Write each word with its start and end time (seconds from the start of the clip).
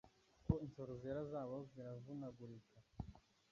Kuko 0.37 0.53
insoro 0.65 0.93
zera 1.01 1.21
zabo 1.31 1.55
ziravunagurika 1.71 2.77